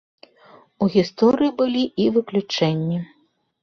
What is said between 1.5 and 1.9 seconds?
былі